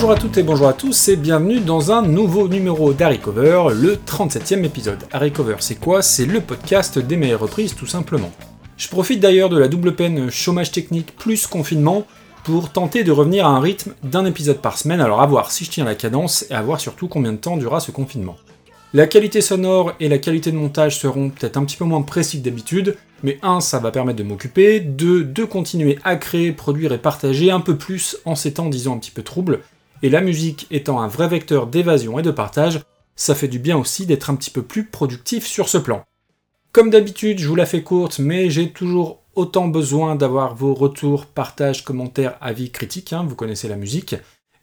[0.00, 3.64] Bonjour à toutes et bonjour à tous et bienvenue dans un nouveau numéro d'Harry Cover,
[3.74, 5.04] le 37e épisode.
[5.12, 6.00] Harry Cover c'est quoi?
[6.00, 8.30] C'est le podcast des meilleures reprises tout simplement.
[8.78, 12.06] Je profite d'ailleurs de la double peine chômage technique plus confinement
[12.44, 15.66] pour tenter de revenir à un rythme d'un épisode par semaine, alors à voir si
[15.66, 18.36] je tiens la cadence et à voir surtout combien de temps durera ce confinement.
[18.94, 22.40] La qualité sonore et la qualité de montage seront peut-être un petit peu moins précis
[22.40, 26.94] que d'habitude, mais un, ça va permettre de m'occuper, deux, de continuer à créer, produire
[26.94, 29.60] et partager un peu plus en ces temps disons un petit peu troubles,
[30.02, 32.80] et la musique étant un vrai vecteur d'évasion et de partage,
[33.16, 36.04] ça fait du bien aussi d'être un petit peu plus productif sur ce plan.
[36.72, 41.26] Comme d'habitude, je vous la fais courte, mais j'ai toujours autant besoin d'avoir vos retours,
[41.26, 44.14] partages, commentaires, avis, critiques, hein, vous connaissez la musique.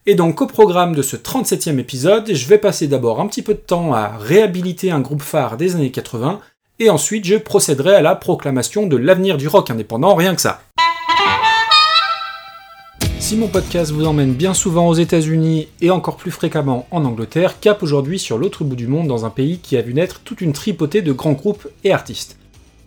[0.05, 3.53] Et donc au programme de ce 37e épisode, je vais passer d'abord un petit peu
[3.53, 6.39] de temps à réhabiliter un groupe phare des années 80,
[6.79, 10.61] et ensuite je procéderai à la proclamation de l'avenir du rock indépendant, rien que ça.
[13.27, 17.59] Si mon podcast vous emmène bien souvent aux États-Unis et encore plus fréquemment en Angleterre,
[17.59, 20.39] cap aujourd'hui sur l'autre bout du monde dans un pays qui a vu naître toute
[20.39, 22.37] une tripotée de grands groupes et artistes.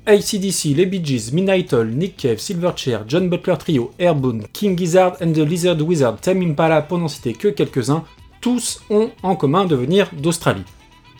[0.06, 5.34] ACDC, les Bee Gees, Midnight Nick Cave, Silverchair, John Butler Trio, Airboone, King Gizzard and
[5.34, 8.04] the Lizard Wizard, Tame Impala, pour n'en citer que quelques-uns,
[8.40, 10.64] tous ont en commun de venir d'Australie.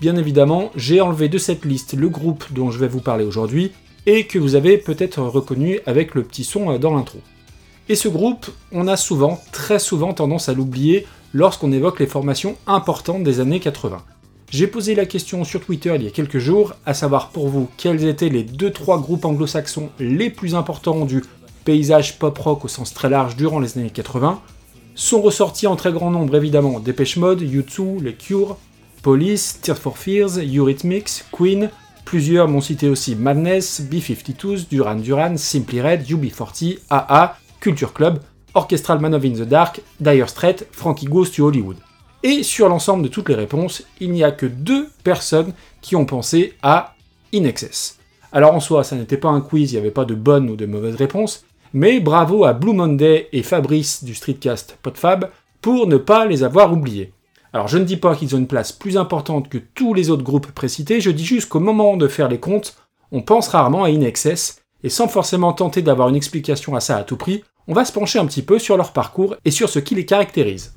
[0.01, 3.73] Bien évidemment, j'ai enlevé de cette liste le groupe dont je vais vous parler aujourd'hui,
[4.07, 7.19] et que vous avez peut-être reconnu avec le petit son dans l'intro.
[7.91, 12.55] Et ce groupe, on a souvent, très souvent tendance à l'oublier lorsqu'on évoque les formations
[12.69, 14.01] importantes des années 80.
[14.49, 17.69] J'ai posé la question sur Twitter il y a quelques jours, à savoir pour vous
[17.77, 21.25] quels étaient les 2-3 groupes anglo-saxons les plus importants du
[21.65, 24.41] paysage pop-rock au sens très large durant les années 80.
[24.95, 28.57] Sont ressortis en très grand nombre évidemment Dépêche Mode, U2, Les Cure,
[29.03, 31.71] Police, Tears for Fears, Eurythmics, Queen,
[32.05, 38.21] plusieurs m'ont cité aussi Madness, B-52s, Duran Duran, Simply Red, UB40, AA, Culture Club,
[38.55, 41.77] Orchestral Man of in the Dark, Dire Straits, Frankie Goes to Hollywood.
[42.23, 46.05] Et sur l'ensemble de toutes les réponses, il n'y a que deux personnes qui ont
[46.05, 46.95] pensé à
[47.35, 47.99] In Excess.
[48.33, 50.57] Alors en soi, ça n'était pas un quiz, il n'y avait pas de bonnes ou
[50.57, 55.97] de mauvaises réponses, mais bravo à Blue Monday et Fabrice du streetcast Podfab pour ne
[55.97, 57.13] pas les avoir oubliés.
[57.53, 60.23] Alors je ne dis pas qu'ils ont une place plus importante que tous les autres
[60.23, 62.77] groupes précités, je dis juste qu'au moment de faire les comptes,
[63.13, 66.97] on pense rarement à In Excess, et sans forcément tenter d'avoir une explication à ça
[66.97, 69.69] à tout prix, on va se pencher un petit peu sur leur parcours et sur
[69.69, 70.73] ce qui les caractérise.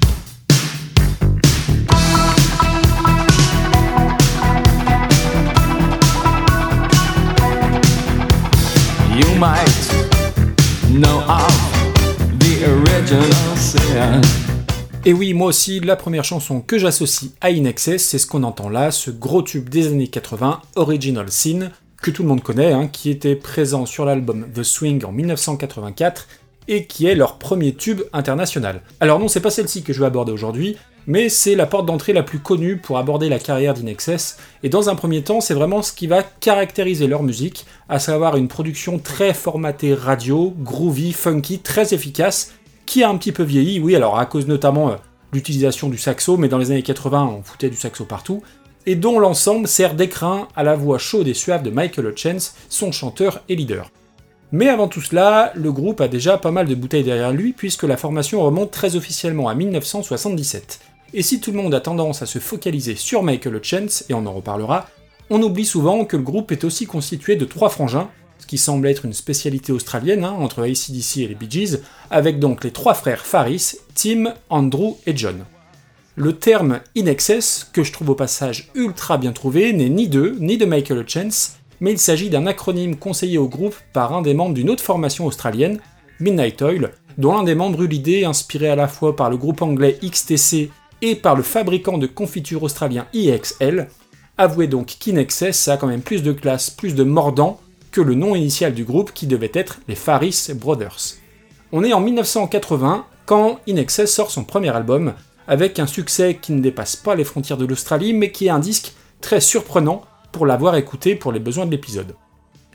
[15.06, 18.44] Et oui, moi aussi, la première chanson que j'associe à In Excess, c'est ce qu'on
[18.44, 21.72] entend là, ce gros tube des années 80, Original Sin,
[22.04, 26.28] que tout le monde connaît, hein, qui était présent sur l'album The Swing en 1984
[26.68, 28.82] et qui est leur premier tube international.
[29.00, 30.78] Alors non, c'est pas celle-ci que je vais aborder aujourd'hui,
[31.08, 34.90] mais c'est la porte d'entrée la plus connue pour aborder la carrière d'Inexcess, et dans
[34.90, 39.00] un premier temps, c'est vraiment ce qui va caractériser leur musique, à savoir une production
[39.00, 42.54] très formatée radio, groovy, funky, très efficace,
[42.86, 44.96] qui a un petit peu vieilli, oui, alors à cause notamment euh,
[45.32, 48.44] l'utilisation du saxo, mais dans les années 80, on foutait du saxo partout,
[48.86, 52.92] et dont l'ensemble sert d'écrin à la voix chaude et suave de Michael Hutchence, son
[52.92, 53.90] chanteur et leader.
[54.52, 57.84] Mais avant tout cela, le groupe a déjà pas mal de bouteilles derrière lui puisque
[57.84, 60.80] la formation remonte très officiellement à 1977.
[61.16, 64.26] Et si tout le monde a tendance à se focaliser sur Michael Hutchence, et on
[64.26, 64.88] en reparlera,
[65.30, 68.88] on oublie souvent que le groupe est aussi constitué de trois frangins, ce qui semble
[68.88, 71.80] être une spécialité australienne hein, entre ACDC et les Bee Gees,
[72.12, 75.46] avec donc les trois frères Faris, Tim, Andrew et John.
[76.16, 80.38] Le terme In Excess, que je trouve au passage ultra bien trouvé, n'est ni d'eux,
[80.40, 84.36] ni de Michael Hutchence, mais il s'agit d'un acronyme conseillé au groupe par un des
[84.36, 85.80] membres d'une autre formation australienne,
[86.20, 89.64] Midnight Oil, dont l'un des membres eut l'idée, inspirée à la fois par le groupe
[89.64, 90.70] anglais XTC
[91.02, 93.88] et par le fabricant de confiture australien EXL.
[94.38, 97.60] Avouez donc qu'Inexcess a quand même plus de classe, plus de mordant
[97.92, 101.16] que le nom initial du groupe qui devait être les Faris Brothers.
[101.72, 105.14] On est en 1980 quand Inexcess sort son premier album,
[105.48, 108.60] avec un succès qui ne dépasse pas les frontières de l'Australie, mais qui est un
[108.60, 112.16] disque très surprenant pour l'avoir écouté pour les besoins de l'épisode.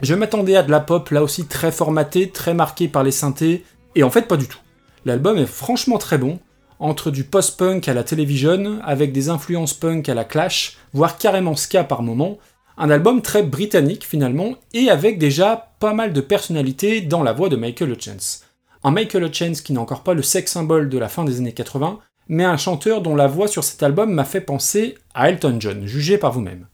[0.01, 3.65] Je m'attendais à de la pop là aussi très formatée, très marquée par les synthés,
[3.95, 4.61] et en fait pas du tout.
[5.05, 6.39] L'album est franchement très bon,
[6.79, 11.57] entre du post-punk à la télévision, avec des influences punk à la clash, voire carrément
[11.57, 12.39] ska par moment,
[12.77, 17.49] un album très britannique finalement, et avec déjà pas mal de personnalité dans la voix
[17.49, 18.45] de Michael Hutchence.
[18.85, 21.53] Un Michael Hutchence qui n'est encore pas le sex symbole de la fin des années
[21.53, 21.99] 80,
[22.29, 25.87] mais un chanteur dont la voix sur cet album m'a fait penser à Elton John,
[25.87, 26.67] jugez par vous-même.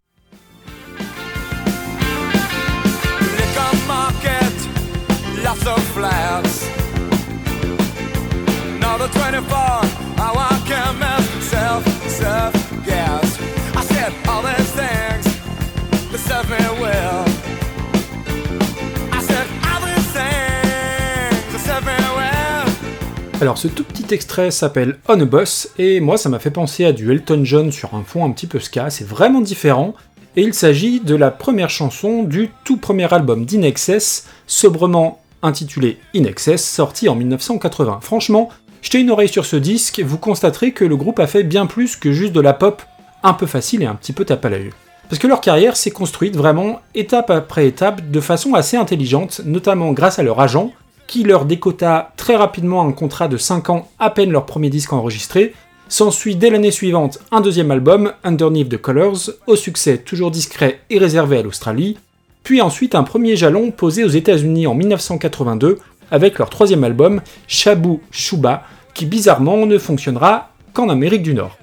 [23.40, 26.84] Alors ce tout petit extrait s'appelle On a Bus et moi ça m'a fait penser
[26.84, 29.94] à du Elton John sur un fond un petit peu ska, c'est vraiment différent
[30.36, 36.64] et il s'agit de la première chanson du tout premier album d'Inexcess, sobrement intitulé Inexcess,
[36.64, 37.98] sorti en 1980.
[38.02, 38.48] Franchement,
[38.82, 41.96] jetez une oreille sur ce disque, vous constaterez que le groupe a fait bien plus
[41.96, 42.82] que juste de la pop
[43.22, 44.70] un peu facile et un petit peu tape à l'œil.
[45.08, 49.92] Parce que leur carrière s'est construite vraiment étape après étape de façon assez intelligente, notamment
[49.92, 50.72] grâce à leur agent,
[51.14, 54.92] qui leur décota très rapidement un contrat de 5 ans à peine leur premier disque
[54.92, 55.54] enregistré.
[55.86, 60.98] S'ensuit dès l'année suivante un deuxième album, Underneath the Colors, au succès toujours discret et
[60.98, 61.98] réservé à l'Australie,
[62.42, 65.78] puis ensuite un premier jalon posé aux États-Unis en 1982
[66.10, 71.56] avec leur troisième album, Shabu Shuba, qui bizarrement ne fonctionnera qu'en Amérique du Nord.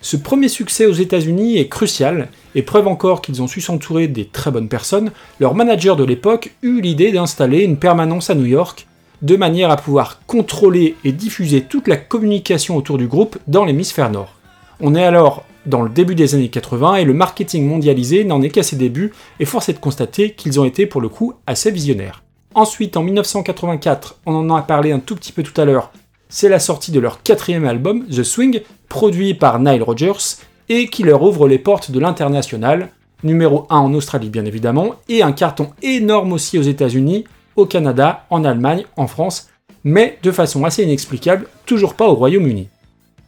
[0.00, 4.24] Ce premier succès aux États-Unis est crucial, et preuve encore qu'ils ont su s'entourer des
[4.24, 5.10] très bonnes personnes,
[5.40, 8.86] leur manager de l'époque eut l'idée d'installer une permanence à New York,
[9.24, 14.10] de manière à pouvoir contrôler et diffuser toute la communication autour du groupe dans l'hémisphère
[14.10, 14.34] nord.
[14.80, 18.50] On est alors dans le début des années 80 et le marketing mondialisé n'en est
[18.50, 21.70] qu'à ses débuts, et force est de constater qu'ils ont été pour le coup assez
[21.70, 22.22] visionnaires.
[22.54, 25.90] Ensuite, en 1984, on en a parlé un tout petit peu tout à l'heure,
[26.28, 28.60] c'est la sortie de leur quatrième album, The Swing,
[28.90, 30.36] produit par Nile Rodgers,
[30.68, 32.90] et qui leur ouvre les portes de l'international,
[33.22, 37.24] numéro 1 en Australie bien évidemment, et un carton énorme aussi aux États-Unis,
[37.56, 39.48] au Canada, en Allemagne, en France,
[39.84, 42.68] mais de façon assez inexplicable, toujours pas au Royaume-Uni.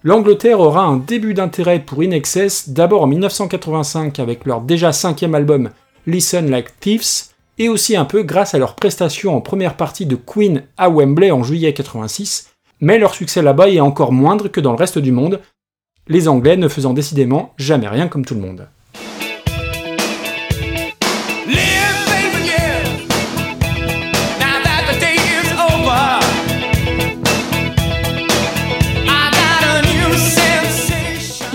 [0.03, 5.35] L'Angleterre aura un début d'intérêt pour In Excess d'abord en 1985 avec leur déjà cinquième
[5.35, 5.71] album
[6.07, 10.17] Listen Like Thieves, et aussi un peu grâce à leur prestation en première partie de
[10.17, 12.51] Queen à Wembley en juillet 86,
[12.81, 15.41] mais leur succès là-bas est encore moindre que dans le reste du monde,
[16.09, 18.69] les Anglais ne faisant décidément jamais rien comme tout le monde.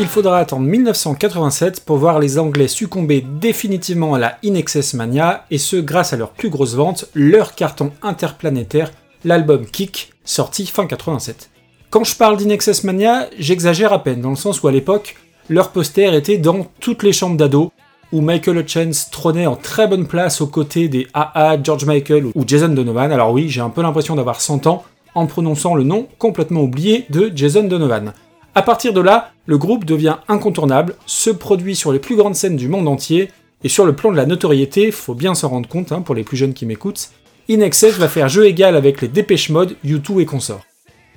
[0.02, 4.60] Il faudra attendre 1987 pour voir les Anglais succomber définitivement à la In
[4.96, 8.90] Mania, et ce grâce à leur plus grosse vente, leur carton interplanétaire,
[9.24, 11.52] l'album Kick, sorti fin 87.
[11.92, 15.18] Quand je parle d'Inexcess Mania, j'exagère à peine, dans le sens où à l'époque,
[15.50, 17.70] leur poster était dans toutes les chambres d'ados,
[18.12, 22.44] où Michael Hutchence trônait en très bonne place aux côtés des AA, George Michael ou
[22.48, 23.12] Jason Donovan.
[23.12, 24.84] Alors oui, j'ai un peu l'impression d'avoir 100 ans
[25.14, 28.14] en prononçant le nom complètement oublié de Jason Donovan.
[28.54, 32.58] A partir de là, le groupe devient incontournable, se produit sur les plus grandes scènes
[32.58, 33.32] du monde entier,
[33.64, 36.24] et sur le plan de la notoriété, faut bien s'en rendre compte hein, pour les
[36.24, 37.12] plus jeunes qui m'écoutent,
[37.48, 40.66] Inexcess va faire jeu égal avec les Dépêche Mode, U2 et consorts.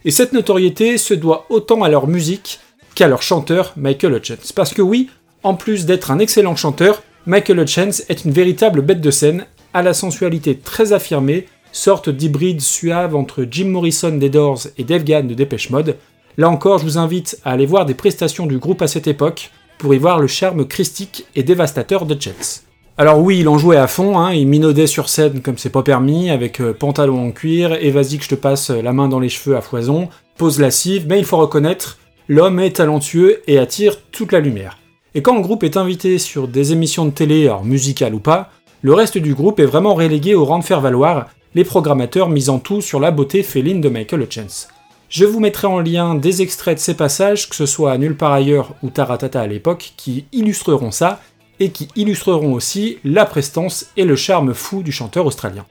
[0.04, 2.60] Et cette notoriété se doit autant à leur musique
[2.94, 4.52] qu'à leur chanteur Michael Hutchence.
[4.52, 5.10] Parce que oui,
[5.42, 9.82] en plus d'être un excellent chanteur, Michael Hutchence est une véritable bête de scène, à
[9.82, 15.24] la sensualité très affirmée, sorte d'hybride suave entre Jim Morrison des Doors et Dave Gahan
[15.24, 15.96] de Dépêche Mode.
[16.36, 19.50] Là encore, je vous invite à aller voir des prestations du groupe à cette époque
[19.78, 22.64] pour y voir le charme christique et dévastateur de Hutchence.
[22.96, 25.82] Alors oui, il en jouait à fond, hein, il minaudait sur scène comme c'est pas
[25.82, 29.18] permis, avec euh, pantalon en cuir, et vas-y que je te passe la main dans
[29.18, 31.98] les cheveux à foison, pose lascive, mais il faut reconnaître,
[32.28, 34.78] l'homme est talentueux et attire toute la lumière.
[35.14, 38.50] Et quand le groupe est invité sur des émissions de télé, alors musicales ou pas,
[38.82, 42.58] le reste du groupe est vraiment relégué au rang de faire valoir, les programmateurs misant
[42.58, 44.68] tout sur la beauté féline de Michael Hutchence.
[45.14, 48.32] Je vous mettrai en lien des extraits de ces passages, que ce soit Nulle part
[48.32, 51.20] ailleurs ou Taratata à l'époque, qui illustreront ça,
[51.60, 55.66] et qui illustreront aussi la prestance et le charme fou du chanteur australien.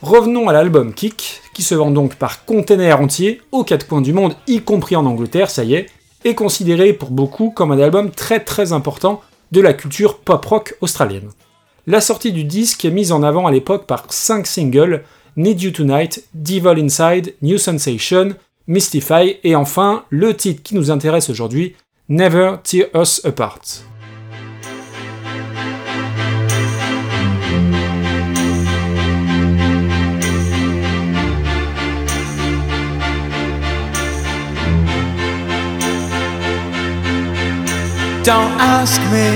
[0.00, 4.12] Revenons à l'album Kick, qui se vend donc par container entier aux quatre coins du
[4.12, 5.86] monde, y compris en Angleterre, ça y est,
[6.24, 11.30] est considéré pour beaucoup comme un album très très important de la culture pop-rock australienne.
[11.88, 15.02] La sortie du disque est mise en avant à l'époque par 5 singles,
[15.36, 18.36] Need You Tonight, Devil Inside, New Sensation,
[18.68, 21.74] Mystify et enfin le titre qui nous intéresse aujourd'hui,
[22.10, 23.82] Never Tear Us Apart.
[38.22, 39.30] Don't ask me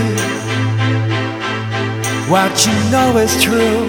[2.29, 3.89] what you know is true.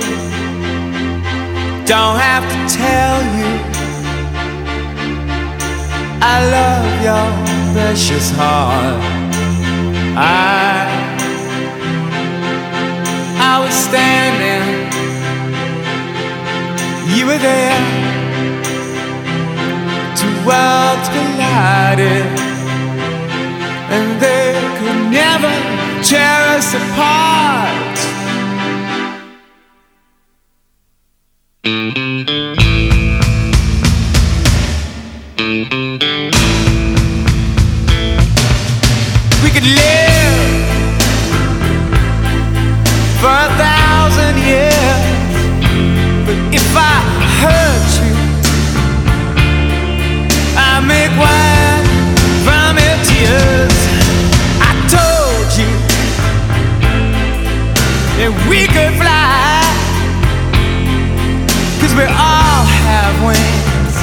[1.86, 3.73] Don't have to tell you
[6.26, 7.28] I love your
[7.74, 9.04] precious heart.
[10.16, 10.88] I
[13.52, 14.70] I was standing,
[17.14, 17.84] you were there.
[20.16, 22.32] Two worlds collided,
[23.96, 25.54] and they could never
[26.08, 28.03] tear us apart.
[63.14, 63.96] Have wings.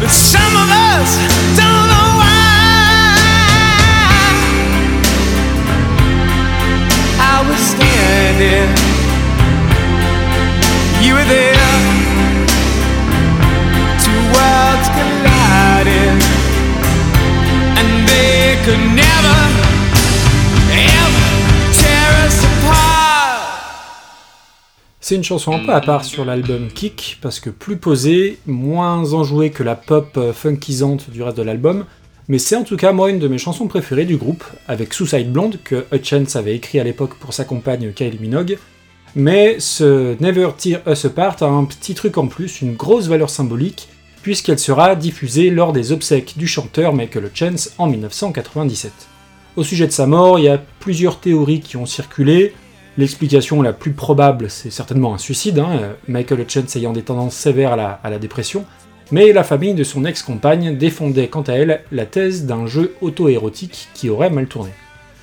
[0.00, 1.10] But some of us
[1.56, 2.36] don't know why.
[7.18, 8.70] I was standing,
[11.04, 11.72] you were there.
[14.04, 16.18] Two worlds collided,
[17.78, 19.38] and they could never,
[20.72, 21.26] ever
[21.72, 22.95] tear us apart.
[25.08, 29.12] C'est une chanson un peu à part sur l'album Kick, parce que plus posée, moins
[29.12, 31.84] enjouée que la pop euh, funkisante du reste de l'album,
[32.26, 35.30] mais c'est en tout cas moi une de mes chansons préférées du groupe, avec Suicide
[35.30, 38.58] Blonde, que Hutchence avait écrit à l'époque pour sa compagne Kylie Minogue,
[39.14, 43.30] mais ce Never Tear Us Apart a un petit truc en plus, une grosse valeur
[43.30, 43.86] symbolique,
[44.22, 48.90] puisqu'elle sera diffusée lors des obsèques du chanteur Michael Hutchence en 1997.
[49.54, 52.54] Au sujet de sa mort, il y a plusieurs théories qui ont circulé,
[52.98, 57.72] L'explication la plus probable, c'est certainement un suicide, hein, Michael Hutchence ayant des tendances sévères
[57.74, 58.64] à la, dépression,
[59.10, 63.88] mais la famille de son ex-compagne défendait quant à elle la thèse d'un jeu auto-érotique
[63.92, 64.70] qui aurait mal tourné.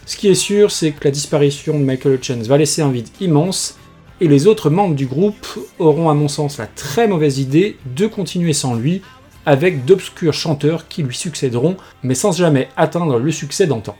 [0.05, 3.07] Ce qui est sûr, c'est que la disparition de Michael Hutchence va laisser un vide
[3.19, 3.79] immense,
[4.21, 5.47] et les autres membres du groupe
[5.79, 9.01] auront à mon sens la très mauvaise idée de continuer sans lui,
[9.47, 13.97] avec d'obscurs chanteurs qui lui succéderont, mais sans jamais atteindre le succès d'antan.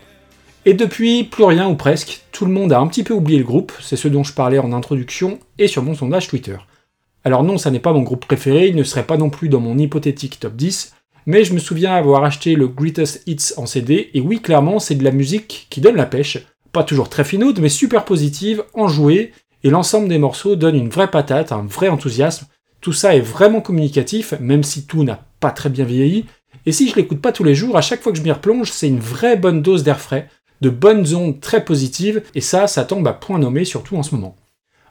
[0.66, 3.46] Et depuis, plus rien ou presque, tout le monde a un petit peu oublié le
[3.46, 6.58] groupe, c'est ce dont je parlais en introduction et sur mon sondage Twitter.
[7.24, 9.62] Alors non, ça n'est pas mon groupe préféré, il ne serait pas non plus dans
[9.62, 10.94] mon hypothétique top 10,
[11.26, 14.96] mais je me souviens avoir acheté le Greatest Hits en CD, et oui, clairement, c'est
[14.96, 16.38] de la musique qui donne la pêche,
[16.74, 19.32] pas toujours très finaude, mais super positive, enjouée,
[19.64, 22.48] et l'ensemble des morceaux donne une vraie patate, un vrai enthousiasme.
[22.82, 26.26] Tout ça est vraiment communicatif, même si tout n'a pas très bien vieilli,
[26.66, 28.70] et si je l'écoute pas tous les jours, à chaque fois que je m'y replonge,
[28.70, 30.28] c'est une vraie bonne dose d'air frais,
[30.64, 34.16] de bonnes ondes très positives, et ça, ça tombe à point nommé, surtout en ce
[34.16, 34.36] moment.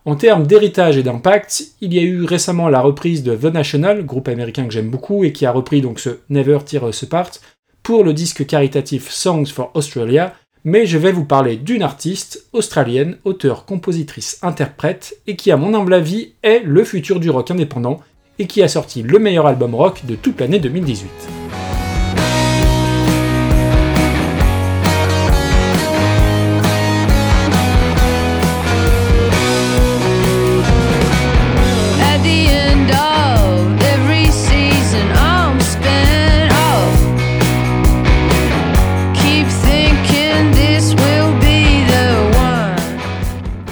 [0.05, 4.05] En termes d'héritage et d'impact, il y a eu récemment la reprise de The National,
[4.05, 7.31] groupe américain que j'aime beaucoup et qui a repris donc ce Never Tear Us Apart
[7.83, 13.17] pour le disque caritatif Songs for Australia, mais je vais vous parler d'une artiste australienne,
[13.25, 18.01] auteure, compositrice, interprète, et qui à mon humble avis est le futur du rock indépendant,
[18.39, 21.42] et qui a sorti le meilleur album rock de toute l'année 2018.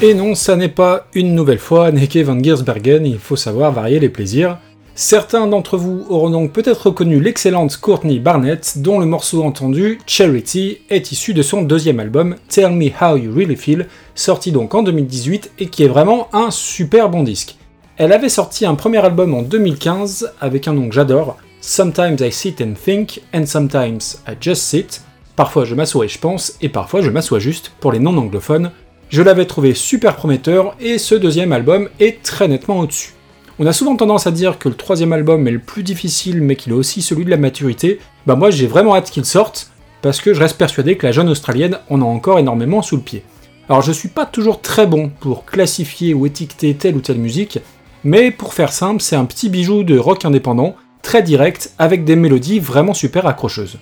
[0.02, 4.00] Et non, ça n'est pas une nouvelle fois Neke van Giersbergen, il faut savoir varier
[4.00, 4.56] les plaisirs.
[4.94, 10.78] Certains d'entre vous auront donc peut-être reconnu l'excellente Courtney Barnett, dont le morceau entendu, Charity,
[10.88, 14.82] est issu de son deuxième album, Tell Me How You Really Feel, sorti donc en
[14.82, 17.56] 2018 et qui est vraiment un super bon disque.
[17.98, 22.32] Elle avait sorti un premier album en 2015 avec un nom que j'adore, Sometimes I
[22.32, 25.02] Sit and Think, and Sometimes I Just Sit.
[25.36, 28.70] Parfois je m'assois et je pense, et parfois je m'assois juste pour les non-anglophones.
[29.10, 33.10] Je l'avais trouvé super prometteur et ce deuxième album est très nettement au-dessus.
[33.58, 36.54] On a souvent tendance à dire que le troisième album est le plus difficile mais
[36.54, 37.98] qu'il est aussi celui de la maturité.
[38.28, 41.28] Bah moi j'ai vraiment hâte qu'il sorte parce que je reste persuadé que la jeune
[41.28, 43.24] australienne en a encore énormément sous le pied.
[43.68, 47.58] Alors je suis pas toujours très bon pour classifier ou étiqueter telle ou telle musique,
[48.04, 52.14] mais pour faire simple, c'est un petit bijou de rock indépendant, très direct, avec des
[52.16, 53.78] mélodies vraiment super accrocheuses.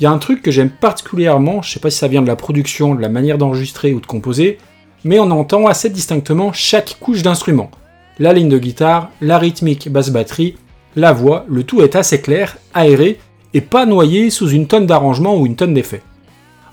[0.00, 2.28] Il y a un truc que j'aime particulièrement, je sais pas si ça vient de
[2.28, 4.58] la production, de la manière d'enregistrer ou de composer,
[5.04, 7.70] mais on entend assez distinctement chaque couche d'instrument.
[8.20, 10.56] La ligne de guitare, la rythmique basse-batterie,
[10.94, 13.18] la voix, le tout est assez clair, aéré,
[13.54, 16.02] et pas noyé sous une tonne d'arrangements ou une tonne d'effets.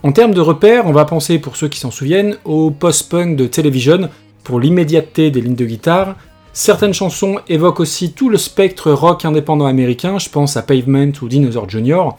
[0.03, 3.47] En termes de repères, on va penser, pour ceux qui s'en souviennent, au post-punk de
[3.47, 4.09] Television,
[4.43, 6.15] pour l'immédiateté des lignes de guitare.
[6.53, 11.27] Certaines chansons évoquent aussi tout le spectre rock indépendant américain, je pense à Pavement ou
[11.27, 12.09] Dinosaur Jr.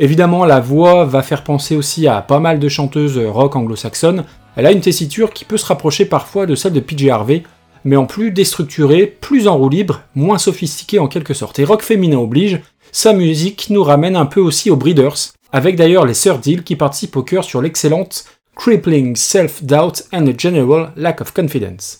[0.00, 4.24] Évidemment, la voix va faire penser aussi à pas mal de chanteuses rock anglo-saxonnes.
[4.56, 7.42] Elle a une tessiture qui peut se rapprocher parfois de celle de PJ Harvey,
[7.84, 11.58] mais en plus déstructuré, plus en roue libre, moins sophistiqué en quelque sorte.
[11.58, 12.60] Et rock féminin oblige,
[12.92, 16.76] sa musique nous ramène un peu aussi aux Breeders, avec d'ailleurs les Sœurs Deal qui
[16.76, 18.24] participent au chœur sur l'excellente
[18.56, 21.98] Crippling Self-Doubt and a General Lack of Confidence.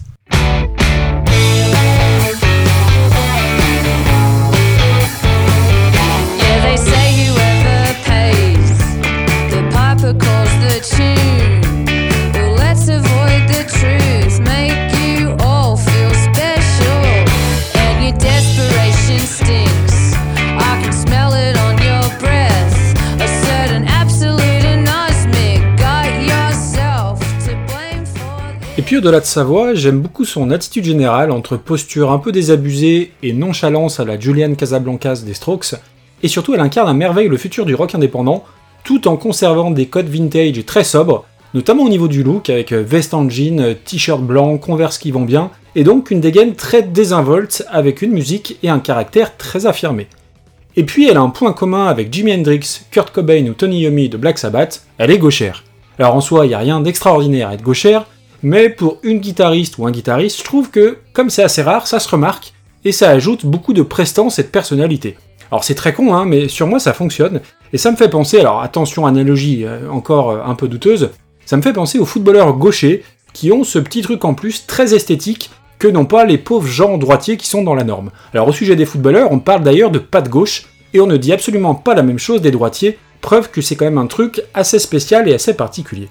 [28.79, 32.31] Et puis au-delà de sa voix, j'aime beaucoup son attitude générale entre posture un peu
[32.31, 35.75] désabusée et nonchalance à la Julian Casablancas des Strokes,
[36.23, 38.45] et surtout elle incarne à merveille le futur du rock indépendant,
[38.88, 42.83] tout en conservant des codes vintage très sobres, notamment au niveau du look, avec euh,
[42.83, 46.80] veste en jean, euh, t-shirt blanc, converse qui vont bien, et donc une dégaine très
[46.80, 50.07] désinvolte avec une musique et un caractère très affirmé.
[50.75, 54.09] Et puis elle a un point commun avec Jimi Hendrix, Kurt Cobain ou Tony Iommi
[54.09, 55.64] de Black Sabbath, elle est gauchère.
[55.99, 58.07] Alors en soi, il n'y a rien d'extraordinaire à être gauchère,
[58.42, 62.00] mais pour une guitariste ou un guitariste, je trouve que, comme c'est assez rare, ça
[62.00, 62.54] se remarque,
[62.87, 65.18] et ça ajoute beaucoup de prestance et de personnalité.
[65.50, 67.40] Alors c'est très con, hein, mais sur moi ça fonctionne,
[67.73, 71.11] et ça me fait penser, alors attention, analogie euh, encore euh, un peu douteuse,
[71.45, 73.02] ça me fait penser aux footballeurs gauchers
[73.33, 76.99] qui ont ce petit truc en plus très esthétique que n'ont pas les pauvres gens
[76.99, 78.11] droitiers qui sont dans la norme.
[78.35, 81.17] Alors au sujet des footballeurs, on parle d'ailleurs de pas de gauche, et on ne
[81.17, 84.43] dit absolument pas la même chose des droitiers, preuve que c'est quand même un truc
[84.55, 86.09] assez spécial et assez particulier.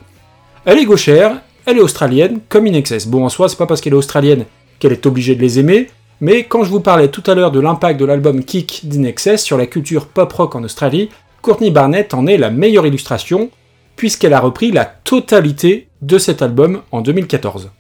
[0.66, 3.08] Elle est gauchère, elle est australienne, comme Inexcess.
[3.08, 4.46] Bon, en soi, c'est pas parce qu'elle est australienne
[4.80, 5.90] qu'elle est obligée de les aimer,
[6.20, 9.58] mais quand je vous parlais tout à l'heure de l'impact de l'album Kick d'Inexcess sur
[9.58, 11.10] la culture pop-rock en Australie,
[11.42, 13.52] Courtney Barnett en est la meilleure illustration,
[13.96, 17.72] puisqu'elle a repris la totalité de cet album en 2014.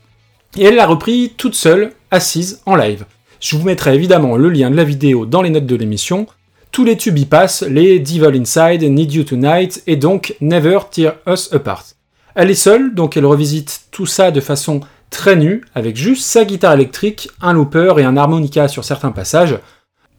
[0.57, 3.05] Et elle l'a repris toute seule, assise, en live.
[3.39, 6.27] Je vous mettrai évidemment le lien de la vidéo dans les notes de l'émission.
[6.71, 11.15] Tous les tubes y passent, les Devil Inside, Need You Tonight et donc Never Tear
[11.27, 11.85] Us Apart.
[12.35, 16.45] Elle est seule, donc elle revisite tout ça de façon très nue, avec juste sa
[16.45, 19.59] guitare électrique, un looper et un harmonica sur certains passages.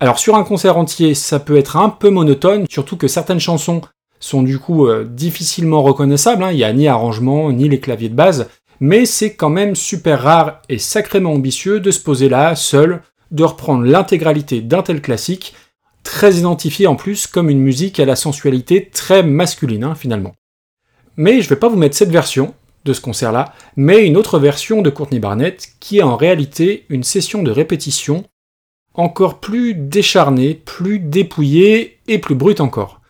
[0.00, 3.80] Alors sur un concert entier, ça peut être un peu monotone, surtout que certaines chansons
[4.20, 6.50] sont du coup euh, difficilement reconnaissables, hein.
[6.50, 8.48] il n'y a ni arrangement, ni les claviers de base,
[8.80, 13.44] mais c'est quand même super rare et sacrément ambitieux de se poser là, seul, de
[13.44, 15.54] reprendre l'intégralité d'un tel classique,
[16.02, 20.34] très identifié en plus comme une musique à la sensualité très masculine hein, finalement.
[21.16, 24.82] Mais je vais pas vous mettre cette version de ce concert-là, mais une autre version
[24.82, 28.24] de Courtney Barnett qui est en réalité une session de répétition
[28.94, 33.00] encore plus décharnée, plus dépouillée et plus brute encore.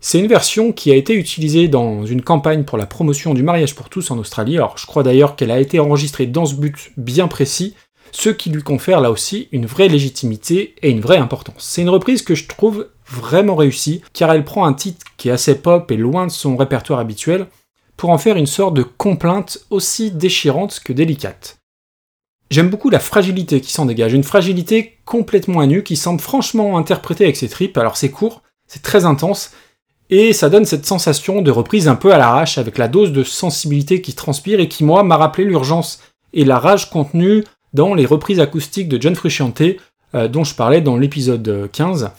[0.00, 3.74] C'est une version qui a été utilisée dans une campagne pour la promotion du mariage
[3.74, 6.92] pour tous en Australie, alors je crois d'ailleurs qu'elle a été enregistrée dans ce but
[6.96, 7.74] bien précis,
[8.12, 11.64] ce qui lui confère là aussi une vraie légitimité et une vraie importance.
[11.64, 15.32] C'est une reprise que je trouve vraiment réussie, car elle prend un titre qui est
[15.32, 17.46] assez pop et loin de son répertoire habituel,
[17.98, 21.58] pour en faire une sorte de complainte aussi déchirante que délicate.
[22.50, 26.78] J'aime beaucoup la fragilité qui s'en dégage, une fragilité complètement à nu qui semble franchement
[26.78, 29.50] interprétée avec ses tripes, alors c'est court, c'est très intense,
[30.08, 33.24] et ça donne cette sensation de reprise un peu à l'arrache avec la dose de
[33.24, 36.00] sensibilité qui transpire et qui moi m'a rappelé l'urgence
[36.32, 39.62] et la rage contenue dans les reprises acoustiques de John Frusciante
[40.14, 42.10] euh, dont je parlais dans l'épisode 15.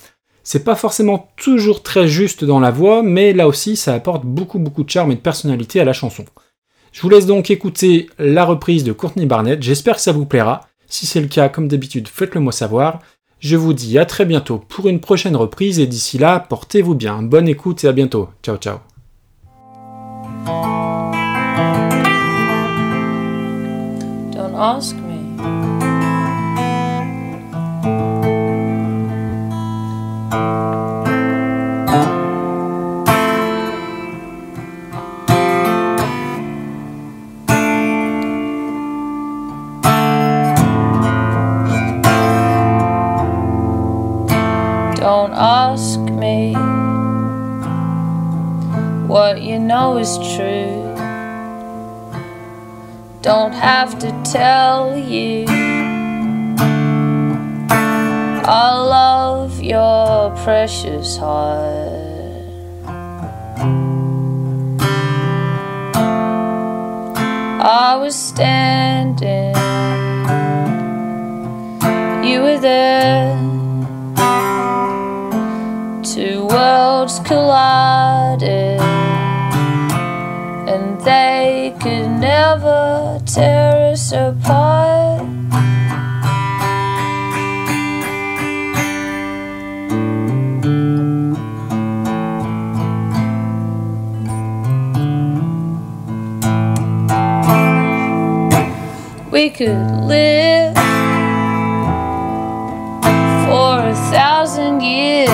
[0.52, 4.58] C'est pas forcément toujours très juste dans la voix, mais là aussi ça apporte beaucoup
[4.58, 6.26] beaucoup de charme et de personnalité à la chanson.
[6.92, 10.62] Je vous laisse donc écouter la reprise de Courtney Barnett, j'espère que ça vous plaira.
[10.88, 13.00] Si c'est le cas, comme d'habitude, faites-le moi savoir.
[13.38, 17.22] Je vous dis à très bientôt pour une prochaine reprise et d'ici là, portez-vous bien.
[17.22, 18.30] Bonne écoute et à bientôt.
[18.42, 18.80] Ciao ciao.
[53.60, 55.46] Have to tell you.
[58.52, 62.00] I love your precious heart.
[67.62, 69.54] I was standing,
[72.24, 73.49] you were there.
[99.60, 100.74] Could live
[103.44, 105.30] for a thousand years.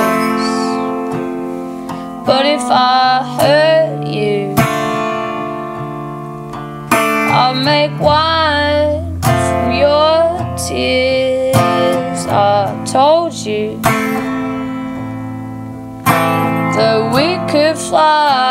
[2.25, 4.55] But if I hurt you,
[7.37, 12.25] I'll make wine from your tears.
[12.25, 13.79] I told you
[16.73, 18.44] that we could fly,